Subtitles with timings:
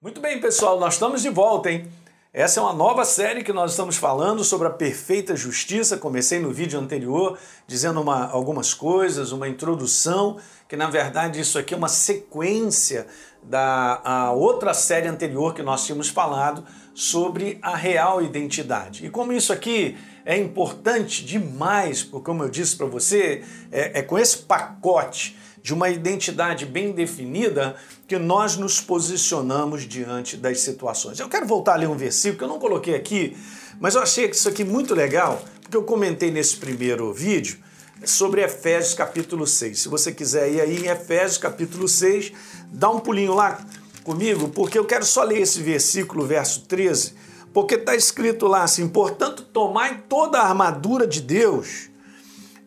[0.00, 1.84] Muito bem, pessoal, nós estamos de volta, hein?
[2.32, 5.96] Essa é uma nova série que nós estamos falando sobre a perfeita justiça.
[5.96, 7.36] Comecei no vídeo anterior
[7.66, 10.38] dizendo uma, algumas coisas, uma introdução,
[10.68, 13.08] que na verdade isso aqui é uma sequência
[13.42, 19.04] da outra série anterior que nós tínhamos falado sobre a real identidade.
[19.04, 23.42] E como isso aqui é importante demais, porque como eu disse para você,
[23.72, 25.36] é, é com esse pacote
[25.68, 27.76] de uma identidade bem definida
[28.06, 31.20] que nós nos posicionamos diante das situações.
[31.20, 33.36] Eu quero voltar a ler um versículo que eu não coloquei aqui,
[33.78, 37.58] mas eu achei isso aqui muito legal, porque eu comentei nesse primeiro vídeo
[38.02, 39.78] sobre Efésios capítulo 6.
[39.78, 42.32] Se você quiser ir aí em Efésios capítulo 6,
[42.72, 43.62] dá um pulinho lá
[44.04, 47.12] comigo, porque eu quero só ler esse versículo, verso 13,
[47.52, 51.90] porque está escrito lá assim: portanto, tomai toda a armadura de Deus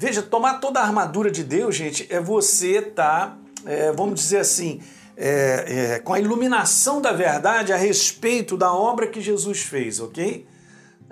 [0.00, 4.38] Veja, tomar toda a armadura de Deus, gente, é você estar, tá, é, vamos dizer
[4.38, 4.80] assim,
[5.16, 10.46] é, é, com a iluminação da verdade a respeito da obra que Jesus fez, ok?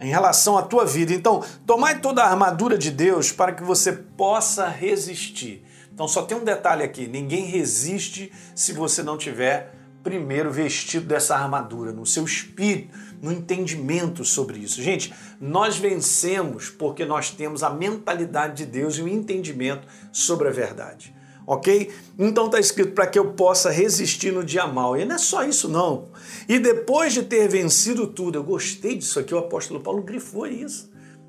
[0.00, 1.12] Em relação à tua vida.
[1.12, 5.64] Então, tomai toda a armadura de Deus para que você possa resistir.
[5.92, 9.74] Então, só tem um detalhe aqui: ninguém resiste se você não tiver
[10.06, 14.80] primeiro vestido dessa armadura, no seu espírito, no entendimento sobre isso.
[14.80, 20.52] Gente, nós vencemos porque nós temos a mentalidade de Deus e o entendimento sobre a
[20.52, 21.12] verdade.
[21.44, 21.92] Ok?
[22.16, 24.96] Então está escrito para que eu possa resistir no dia mal.
[24.96, 26.06] E não é só isso, não.
[26.48, 30.88] E depois de ter vencido tudo, eu gostei disso aqui, o apóstolo Paulo grifou isso.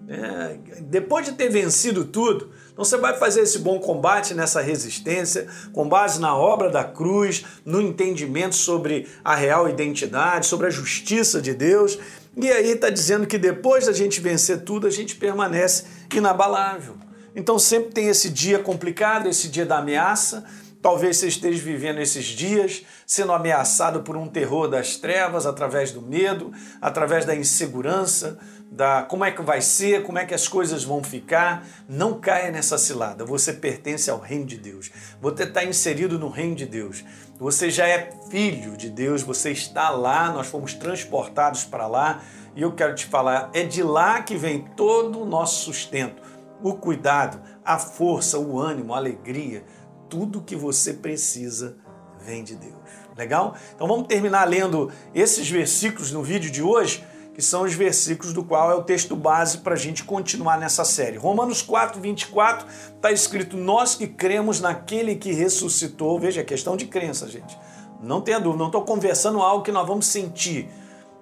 [0.09, 5.47] É, depois de ter vencido tudo, então você vai fazer esse bom combate nessa resistência,
[5.73, 11.41] com base na obra da cruz, no entendimento sobre a real identidade, sobre a justiça
[11.41, 11.99] de Deus.
[12.37, 16.95] E aí está dizendo que depois da gente vencer tudo, a gente permanece inabalável.
[17.35, 20.45] Então sempre tem esse dia complicado, esse dia da ameaça.
[20.81, 26.01] Talvez você esteja vivendo esses dias sendo ameaçado por um terror das trevas, através do
[26.01, 28.37] medo, através da insegurança,
[28.71, 31.65] da como é que vai ser, como é que as coisas vão ficar.
[31.89, 33.25] Não caia nessa cilada.
[33.25, 34.91] Você pertence ao reino de Deus.
[35.21, 37.03] Você está inserido no reino de Deus.
[37.39, 42.21] Você já é filho de Deus, você está lá, nós fomos transportados para lá.
[42.55, 46.21] E eu quero te falar, é de lá que vem todo o nosso sustento,
[46.63, 49.63] o cuidado, a força, o ânimo, a alegria,
[50.09, 51.77] tudo que você precisa
[52.19, 52.75] vem de Deus.
[53.15, 53.55] Legal?
[53.75, 57.03] Então vamos terminar lendo esses versículos no vídeo de hoje
[57.37, 60.83] que são os versículos do qual é o texto base para a gente continuar nessa
[60.83, 61.17] série.
[61.17, 66.19] Romanos 4, 24, está escrito: Nós que cremos naquele que ressuscitou.
[66.19, 67.55] Veja, é questão de crença, gente.
[68.01, 70.67] Não tenha dúvida, não estou conversando algo que nós vamos sentir,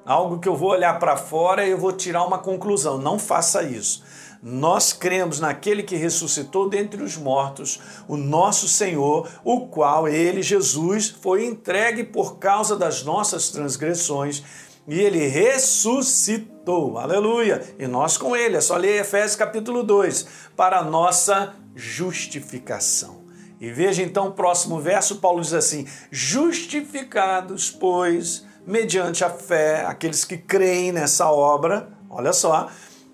[0.05, 2.97] algo que eu vou olhar para fora e eu vou tirar uma conclusão.
[2.97, 4.03] Não faça isso.
[4.41, 11.09] Nós cremos naquele que ressuscitou dentre os mortos, o nosso Senhor, o qual ele, Jesus,
[11.09, 14.43] foi entregue por causa das nossas transgressões
[14.87, 16.99] e ele ressuscitou.
[16.99, 17.75] Aleluia!
[17.79, 18.57] E nós com ele.
[18.57, 23.25] É só ler Efésios capítulo 2 para a nossa justificação.
[23.59, 30.25] E veja então o próximo verso, Paulo diz assim: justificados, pois, mediante a fé, aqueles
[30.25, 32.69] que creem nessa obra, olha só,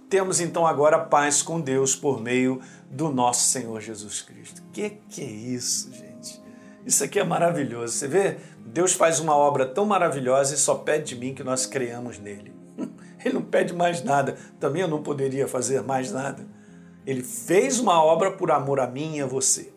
[0.09, 4.61] temos então agora paz com Deus por meio do nosso Senhor Jesus Cristo.
[4.73, 6.41] Que que é isso, gente?
[6.85, 7.94] Isso aqui é maravilhoso.
[7.94, 8.38] Você vê?
[8.66, 12.53] Deus faz uma obra tão maravilhosa e só pede de mim que nós creamos nele.
[13.23, 14.35] Ele não pede mais nada.
[14.59, 16.45] Também eu não poderia fazer mais nada.
[17.06, 19.73] Ele fez uma obra por amor a mim e a você.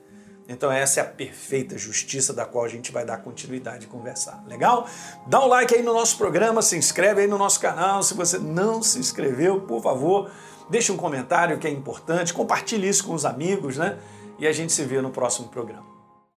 [0.48, 4.44] Então essa é a perfeita justiça da qual a gente vai dar continuidade e conversar.
[4.46, 4.86] Legal?
[5.26, 8.02] Dá um like aí no nosso programa, se inscreve aí no nosso canal.
[8.02, 10.30] Se você não se inscreveu, por favor,
[10.68, 13.98] deixe um comentário que é importante, compartilhe isso com os amigos, né?
[14.38, 15.93] E a gente se vê no próximo programa.